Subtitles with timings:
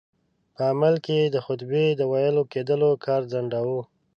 [0.55, 3.81] په عمل کې یې د خطبې د ویل کېدلو کار ځنډاوه.